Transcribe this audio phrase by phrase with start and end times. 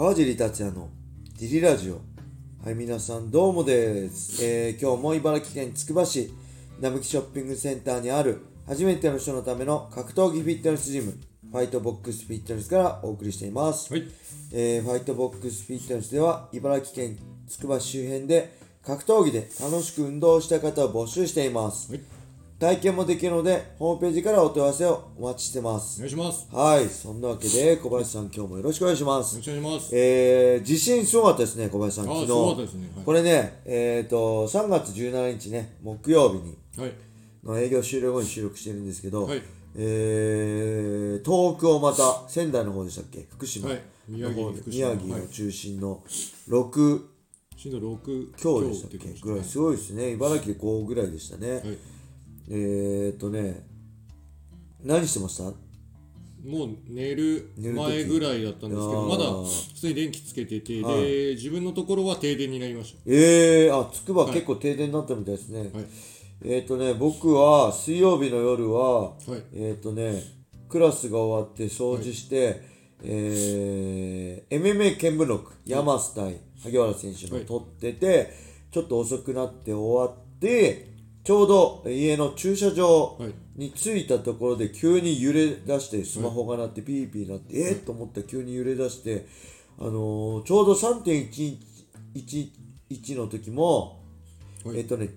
[0.00, 0.88] 川尻達也の
[1.38, 2.00] ディリラジオ
[2.64, 6.32] はい皆さんどうもです、えー今日も茨城県つくば市
[6.80, 14.08] 並木ショッピングセンターにある初めての人のための格闘技フィットネスジムファイトボックスフィットネスからお送りしています、はい。
[14.54, 22.00] えーファイトボックスフィットネスでは茨城県つくば市周辺で格闘技で楽しく運動したい方を募集しています、はい。
[22.60, 25.96] 体験もできるのでホームページからお問い合わせをお待ちしてます。
[25.96, 26.46] お願いします。
[26.52, 26.86] はい。
[26.90, 29.38] そんなわけで小林さん今日もよろしくお願いします。
[29.38, 29.96] お願いします。
[29.96, 32.04] えー、地震すごかったですね小林さん。
[32.04, 32.26] あー昨日。
[32.26, 32.90] すごかったですね。
[32.94, 33.04] はい。
[33.06, 36.58] これねえっ、と3月17日ね木曜日に。
[36.76, 36.92] はい。
[37.42, 39.42] の営業終了後に収録してるんですけど、はい。
[39.76, 43.26] えー、東北をまた仙台の方でしたっけ？
[43.30, 43.68] 福島。
[43.70, 43.82] のはい。
[44.06, 44.60] 宮城方で。
[44.60, 44.88] 福島。
[44.88, 45.28] 宮城のはい。
[45.28, 46.02] 中心の
[46.50, 47.00] 6
[47.56, 48.98] 震度6強でしたっけ？
[49.20, 49.44] ぐらい。
[49.44, 50.12] すごいですね。
[50.12, 51.78] 茨城で5ぐらいでしたね、はい。
[52.50, 53.64] えー、っとね
[54.82, 55.44] 何してました？
[56.44, 61.02] もう寝る前ぐらいだったんですけど、まだ普通に電気つけてて、はい。
[61.02, 64.32] で、自分のところは停電になりましえー、あつくばはい。
[64.32, 65.78] 結構停電になったみたいですね、た。
[65.78, 65.86] はい。
[66.42, 69.14] えっ、ー、とね、僕は水曜日の夜は、はい。
[69.52, 70.22] えっ、ー、とね、
[70.70, 72.62] クラスが終わって掃除して、
[73.02, 77.44] えー、MMA 見聞録、ヤマス対萩原選手のはい。
[77.44, 78.32] 撮ってて、
[78.70, 80.89] ちょっと遅くなって終わって、
[81.22, 83.32] ちょうど家の駐車場はい。
[83.56, 89.26] に着いたところで急に揺れ出して、スマホが鳴ってピーピー鳴って、えー、と思ったら急に揺れ出して、
[89.78, 94.00] あのーちょうど3.11の時も、
[94.64, 94.78] はい。
[94.78, 95.10] えっ、とね、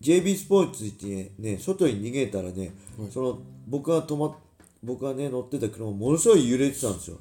[0.00, 3.10] JB スポーツってね、外に逃げたらね、はい。
[3.10, 4.34] その僕が止まっ
[4.82, 7.18] 僕がね乗ってた車ものすごい揺れてたんですよ。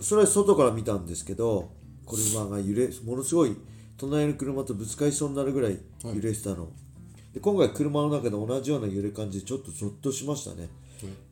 [0.00, 1.70] それは外から見たんですけど、
[2.06, 3.56] 車が揺れ、ものすごい
[4.00, 6.68] 隣の車とぶつかりそうになるぐらい揺れてたの。
[7.34, 10.68] で今回車の中で同じような揺れ感じでちょっとゾッとしましたね。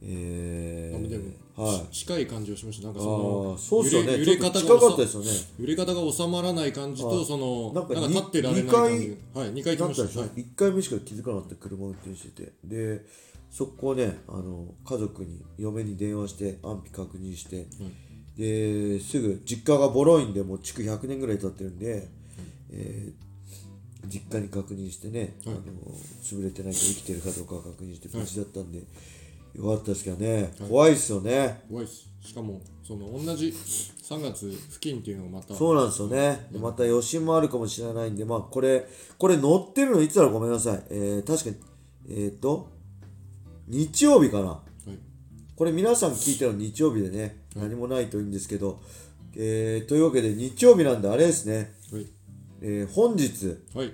[0.03, 1.95] えあでも、ー、はい。
[1.95, 2.87] し近い感じをしました。
[2.87, 4.19] なんかあそのあ、そうっすよね。
[4.19, 5.31] 揺れ方が近かったですよね。
[5.59, 9.19] 揺れ方が収まらない感じと、その、なんんか立ってられない感じ。
[9.35, 9.53] はい。
[9.53, 10.21] 2回来ました。
[10.21, 10.29] はい。
[10.41, 13.05] 1回目しか気づかなかった車運転しててで
[13.51, 17.67] そこをねあの家族に嫁に電話して安否確認して、
[18.37, 22.09] ですぐ実家がボロいんでもう築100年ぐらい経ってるんで、
[22.71, 23.29] えー
[24.07, 25.63] 実家に確認してね、はいあの
[26.23, 28.79] 潰れてないか生きてるかどうか確認して無事だったんで、
[29.55, 32.09] よかったですけどね、怖いですよね怖いです。
[32.21, 36.47] しかも、その、同じ3月付近っていうのがまた、そうなんですよね。
[36.53, 38.87] でまた余震もあるかもしれないんで、まあこれ、
[39.19, 40.83] これ乗ってるのいつだろうごめんなさい。
[40.91, 41.57] えー、確かに、
[42.11, 42.71] えっ、と、
[43.67, 44.47] 日曜日かな。
[44.47, 44.99] はい。
[45.57, 48.81] これ皆さん聞いてるの日曜日でね、何もないといいんですけど、
[49.35, 51.69] えー、というわけで日曜日なんであれですね、はい。
[52.61, 53.93] えー、本日、はい。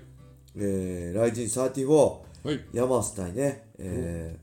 [0.56, 2.60] えー、ライジン34、はい。
[2.72, 4.38] ヤマス対ね、え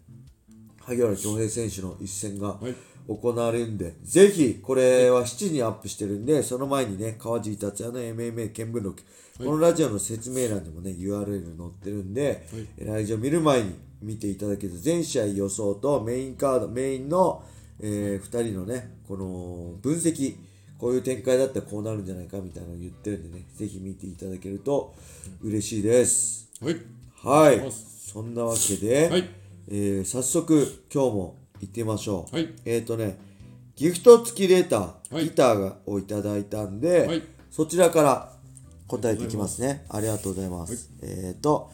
[0.79, 2.75] ー、萩原恭平選手の一戦がはい。
[3.07, 9.01] 行われるんで、ぜひ、これは7時にアップしてるんで、その前にね、川尻達也の MMA 見聞録、
[9.37, 17.43] このラジオの説明欄にもね、URL 載ってるんで、えラジオ見る前に見ていただけると、全試合予想とメインカード、メインの、
[17.79, 20.35] え2人のね、この分析、
[20.81, 24.96] こういう展開だったらこうなるんじゃないかみたいなのを言ってるんでね、ぜひ見ていただけると
[25.44, 26.50] 嬉しいです。
[26.59, 26.75] はい。
[27.24, 27.72] はいま。
[27.72, 29.30] そんなわけで、はい
[29.68, 32.36] えー早速今日も行ってみましょう。
[32.36, 33.19] はいえっ、とね、
[33.75, 37.22] ギフト付きレーター、はいギターがをいただいたんで、はい
[37.52, 38.34] そちらから
[38.88, 39.86] 答えていきますね。
[39.88, 40.90] ありがとうございます。
[41.03, 41.69] えっ、と、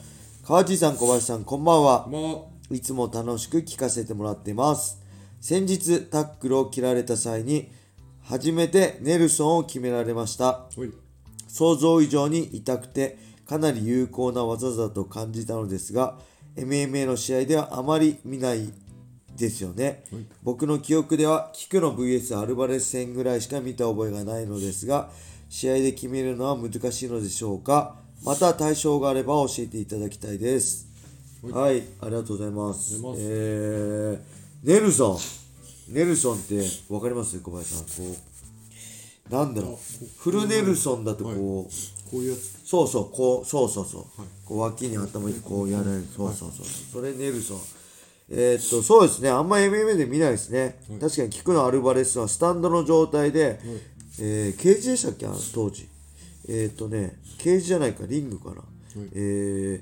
[0.46, 2.10] 川地さん、小林さん、こんばんは。
[2.12, 5.02] まあ、いつも楽しく聞かせてもらっています。
[5.40, 7.72] 先日タックルを切られた際に、
[8.28, 10.46] 初めてネルソンを決められました。
[10.46, 10.92] はい。
[11.48, 13.18] 想像以上に痛くて
[13.48, 16.20] かなり有効な技だと感じたのですが
[16.58, 18.74] MMA の試合ではあまり見ない
[19.38, 20.26] ですよね、はい。
[20.44, 25.10] 僕の記憶ではキクの VS アルバレス戦ぐらいしか見た覚えがないのですが
[25.50, 27.96] 試合で決めるのは難しいのでしょうか？
[28.26, 30.88] また対象があれば教えていただきたいです。
[31.44, 32.96] はい、ありがとうございます。
[32.96, 33.32] ありがとうございます。
[33.32, 35.47] えー、ネルソン
[35.90, 37.40] ネルソンって分かります？
[37.40, 37.92] 小林さんこ
[39.30, 39.78] うなんだろう
[40.18, 41.70] フルネルソンだとこう、こ
[42.14, 42.62] ういうやつ。
[42.66, 44.06] そうそう、こう、そうそうそう。
[44.46, 46.06] こう脇に頭にこうやられる。
[46.16, 46.66] そうそうそう。
[46.94, 47.60] それネルソン。
[48.30, 49.30] えーっと、そうですね。
[49.30, 50.80] あんま MMA で見ないですね。
[51.02, 53.60] 確かにキクのアルバレスはスタンドの状態で、
[54.20, 55.26] えー、ケージでしたっけ？
[55.26, 55.88] あの当時。
[56.50, 58.64] えーっとね、ケージじゃないか、リングかな。
[59.14, 59.82] え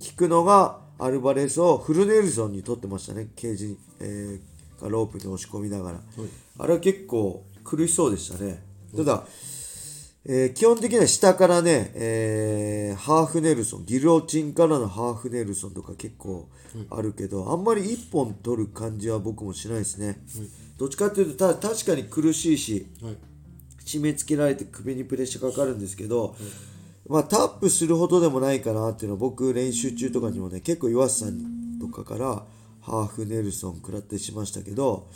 [0.00, 3.28] キクのがアルバレスをフルネルソンに取ってましたね。
[3.36, 4.40] ケージに、えー、
[4.82, 6.00] がロープに押し込みながら。
[6.58, 8.62] あれは結構苦しそうでしたね。
[8.96, 9.24] ただ、
[10.24, 16.48] えー基本的には下からね、えーハーフネルソン、ギロチンからのハーフネルソンとか結構
[16.90, 20.20] あるけど、あんまり一本取る感じは僕もしないですね。
[20.78, 23.16] どっちかっていうと、た確かに苦しいし、はい。
[23.84, 26.36] 締め付けられて首にプレッシャーかかるんですけど、
[27.08, 32.44] まあタップするほどでもないかなっていうのは僕練習中とかにもね結構岩瀬さんとかから
[32.82, 35.08] ハーフネルソン食らってしましたけど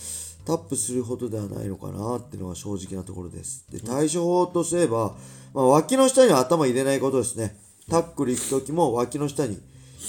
[0.45, 3.67] タップするほどではないのかなっていうのが正直なところです。
[3.71, 5.17] で対処法とすれば、
[5.53, 7.57] まあ、脇の下には頭入れないことですね。
[7.91, 9.59] タックル行く時も脇の下に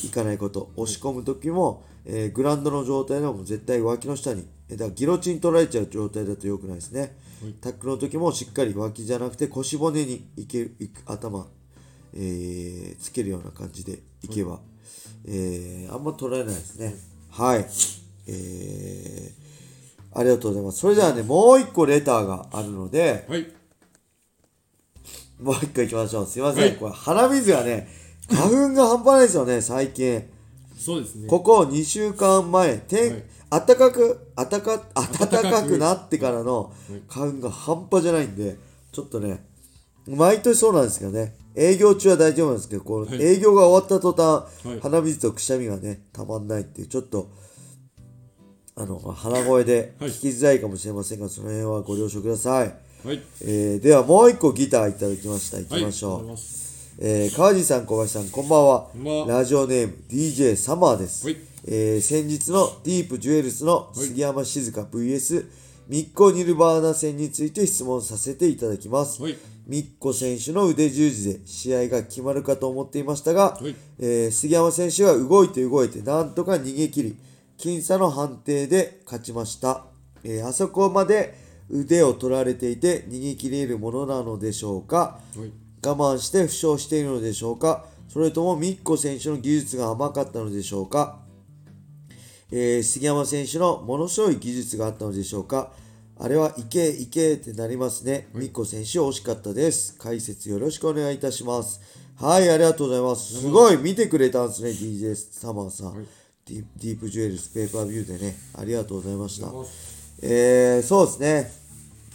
[0.03, 0.71] 行かないこと。
[0.75, 7.17] 押し込む時も、えーグラウンドの状態でも絶対脇の下にえーだからギロチン取られちゃう状態だと良くないですね、
[7.61, 11.47] タックルの時もしっかり脇じゃなくて腰骨にいけいく頭、
[12.13, 14.59] えーつけるような感じでいけば、
[15.25, 16.95] えーあんま取られないですね
[17.37, 17.65] はい。
[18.27, 19.37] えー
[20.13, 20.79] ありがとうございます。
[20.79, 23.47] それではねもう一個レターがあるのではい。
[25.39, 26.25] もう一個行きましょう。
[26.25, 26.75] すいません、はい。
[26.75, 27.87] これ鼻水がね
[28.27, 30.23] 花粉が半端ないですよね最近。
[30.75, 31.27] そうですね。
[31.27, 33.23] ここ2週間前、天、はい。
[33.49, 36.73] 暖かく、暖か、暖かくなってからの
[37.07, 38.57] 花粉が半端じゃないんで、
[38.91, 39.45] ちょっとね、
[40.07, 47.29] 毎年そうなんですけどね、営業中は大丈夫なんですけど、こう、はい営業が終わった途端、はい鼻水とくしゃみがね、たまんないっていう、ちょっと、
[48.75, 52.73] あの、鼻声ではい聞きづらいかもしれませんが、その辺はご了承ください。
[53.05, 55.59] はいえー、ではもう一個ギターいただきました。
[55.59, 56.27] いきましょう。
[56.27, 56.37] はい
[56.99, 58.89] えー、川地さん、小林さん、こんばんは。
[58.91, 61.25] こんばんはラジオネーム DJ サマーです。
[61.25, 61.37] はい
[61.69, 65.45] えー先日のディープジュエルスの杉山静香 VS
[65.89, 69.21] ミッコ・ニルバーナ戦について質問させていただきます。
[69.21, 73.75] はいミッコ選手の腕十字で試合が決まるかと思っていましたが、はい。
[73.99, 77.17] えー杉山選手は動いて動いてなんとか逃げ切り、
[77.57, 79.85] 僅差の判定で勝ちました。
[80.23, 81.35] えーあそこまで
[81.69, 85.19] 腕を取られていて逃げ切れるものなのでしょうか。
[85.35, 85.51] はい。
[85.85, 87.85] 我慢して負傷しているのでしょうか。
[88.07, 91.19] それともミッコ選手の技術が甘かったのでしょうか、
[92.51, 95.71] えー杉山選手のものすごい技術があったのでしょうか
[96.19, 98.27] あれはいけいけってなりますね。
[98.33, 99.95] ミッコ選手惜しかったです。
[99.97, 101.79] 解説よろしくお願いいたします。
[102.15, 103.41] はい、ありがとうございます。
[103.41, 105.95] すごい見てくれたんですね、DJ サマーさん。
[105.95, 106.05] はい
[106.47, 109.47] ディディープジュエルスペーパービューでね、ありがとうございました。
[110.21, 111.51] えー、そうですね。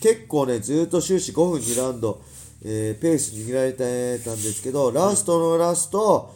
[0.01, 2.21] 結構ね、ずっと終始5分2ラウンド、
[2.65, 6.35] えーペース握られてたんですけど、ラストのラスト、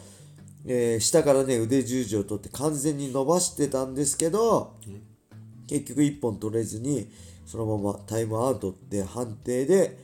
[0.67, 4.75] えー下からね、腕十字を取って完全に伸ばしてたんですけど、
[5.67, 7.09] 結局1本取れずに、
[7.47, 9.97] そのままタイムアウトって判定で、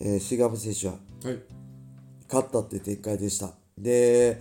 [0.00, 0.94] えー、杉山選手は
[1.24, 1.38] はい
[2.28, 3.52] 勝ったって展開でした。
[3.78, 4.40] で、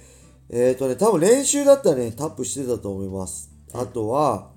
[0.50, 3.52] えっ、とね、多分練習だったらね、タップしてたと思います。
[3.74, 4.50] あとは、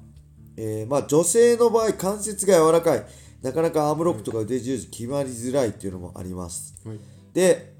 [0.57, 3.05] えーまあ女性の場合、関節が柔らかい。
[3.43, 6.75] なかなかアームロックとか腕十字決まりづらいっていうのもあります。
[6.87, 6.99] はい
[7.35, 7.75] で、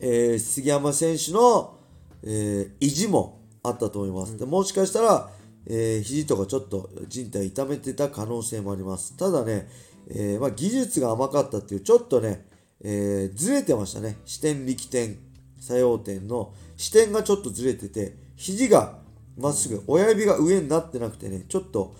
[0.00, 1.78] えー杉山選手の、
[2.22, 4.38] えー意地もあったと思います。
[4.38, 5.30] でもしかしたら、
[5.66, 9.16] えー肘とかちょっと人体痛めてた可能性もあります。
[9.16, 9.68] ただね、
[10.08, 12.46] えーまあ、技術が甘かったっていう、ちょっとね、
[12.82, 14.18] えーずれてましたね。
[14.24, 15.18] 視点、力点、
[15.58, 18.98] 作用点の視点がちょっとずれてて、肘が
[19.38, 21.94] まっすぐ、親指が上になってなくてね、ちょっと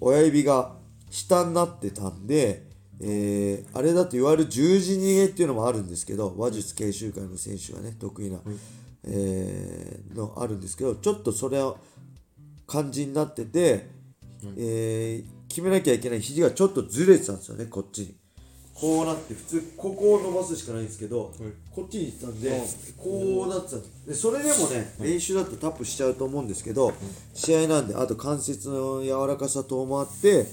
[0.00, 0.76] 親指が
[1.10, 2.66] 下になってたんで、
[3.00, 8.38] えーあれだと言われる十字逃げっていうのもあるんですけど、話術研修会の選手がね、得意な、
[9.04, 11.76] えーのあるんですけど、ちょっとそれは
[12.66, 13.88] 感じになってて、
[14.56, 18.16] えー決めなきゃいけない肘がちょっとずれてたんですよね、こっちに。
[18.74, 21.32] こうなって、普通、ここを伸ばすしかないんですけど、
[21.70, 22.62] こっちに行ってたんで、
[22.96, 24.06] こうなってたんです。
[24.08, 26.92] でそれでもね、練習だとタップしちゃうと思うんですけど、
[27.34, 30.46] 試合なんで、あと関節の柔らかさ等もあって、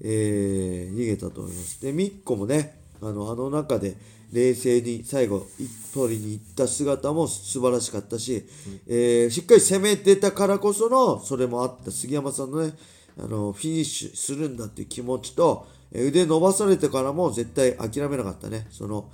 [0.00, 1.80] えー逃げたと思います。
[1.80, 3.96] で、ミッコもね、あのあの中で
[4.32, 8.44] 冷静に最後、一取りに行った姿も素晴らしかったし、
[8.86, 12.72] えーしっかり攻めてたからこその、それもあった杉山さんのね、
[13.18, 18.66] あのフィニッシュするんだっていう気持ちと、えー腕伸ばされてからも絶対諦めなかったね。
[18.70, 19.10] その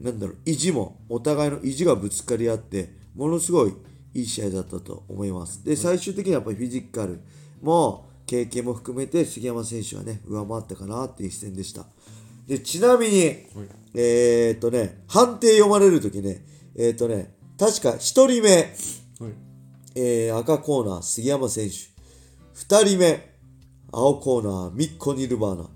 [0.00, 3.72] なんだろう、意地も、お互いの意地がぶつかり合って、ものすごい
[4.14, 5.64] いい試合だったと思います。
[5.64, 7.20] で、最終的にはやっぱりフィジカル
[7.62, 11.86] も、経験も含めて杉山選手はね、上回ったかなっていう一戦でした。
[12.46, 13.14] で、ちなみに、
[13.94, 16.44] えーっとね、判定読まれるときね、
[16.76, 18.72] えーっとね、確か1人目、はい
[19.94, 21.74] えー赤コーナー、杉山選手。
[22.66, 23.34] 2人目、
[23.92, 25.62] 青コーナー、ミッコ・ニルバーナ。
[25.62, 25.70] はい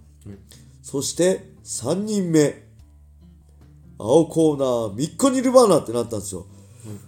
[0.82, 2.66] そして3人目、
[3.98, 6.46] 青コーナー、ミッコ・ニルバーナってなったんですよ。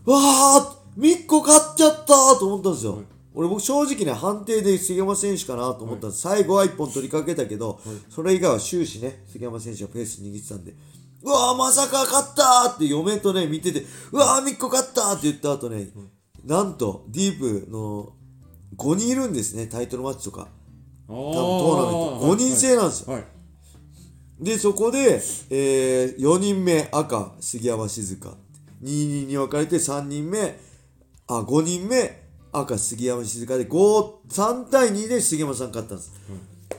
[0.05, 2.07] わーミッコ勝っちゃった
[2.39, 3.03] と思ったんですよ。
[3.35, 6.23] はい俺僕正直ね、判定で杉山選手かなと思ったんです。
[6.23, 10.75] 最後は1本取りかけたけど、それ以外は終始ね、杉山選手がペース握ってたんで、
[11.23, 15.89] うわーまさか勝ったーって嫁とね、見てて、うわーミッコ勝ったーって言った後ね、
[16.45, 18.13] なんと、ディープの
[18.77, 20.49] 5人いるんですね、タイトルマッチとか。
[21.09, 22.35] 多分トーナメント。
[22.35, 23.15] 5人制なんですよ。
[23.15, 23.25] はい。
[24.41, 28.29] でそこで、えー、4人目赤杉山静香。
[28.29, 28.35] 2
[28.83, 30.59] 人に分かれて3人目
[31.29, 32.22] あ5人目
[32.53, 36.13] 赤杉山静香で3対2で杉山さん勝ったんです、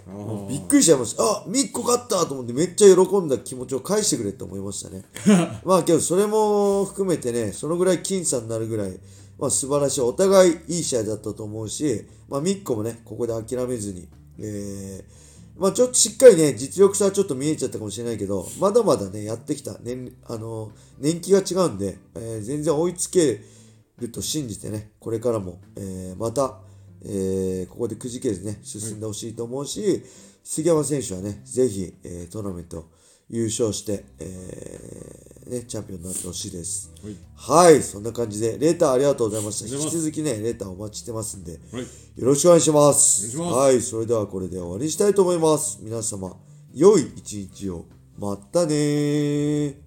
[0.08, 1.24] あびっくりしちゃいました。
[1.24, 5.04] あみっこ勝ったと思ってめっちゃ喜んだ気持ちを返してくれと思いましたね。
[5.66, 9.00] まあけどそれも含めてねそのぐらい僅差になるぐらい、
[9.40, 14.08] まあ、素晴らしいお互いいい試合だったと思うし、まあ、みっこもねここで諦めずに、
[14.40, 15.24] えー
[15.56, 23.46] まあちょっとしっかりね、実力差はちょっと見えちゃったかもしれないけど、まだまだね、やってきた年、あの、年季が違うんで、えー全然追いつける
[24.10, 26.60] と信じてね、これからも、えーまた、
[27.04, 30.04] えーここでくじけずね、進んでほしいと思うし、
[30.44, 32.90] 杉山選手はね、ぜひ、えートーナメント
[33.30, 36.92] 優勝して、えーね、チャンピオンになってほしいです。
[37.04, 39.76] はいはい、そんな感じで、レーターありがとうございました。
[39.76, 41.84] 引き続きね、レーターお待ちしてますんで、はい
[42.16, 43.38] よろしくお願いします。
[43.38, 45.80] ますはい、それではこれで終わりにしたいと思います。
[45.82, 46.38] 皆様、
[46.74, 47.86] 良い一日を。
[48.18, 49.83] またねー。